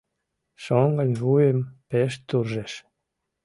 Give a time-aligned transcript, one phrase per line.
[0.63, 2.73] Шоҥгын вуйым пеш туржеш: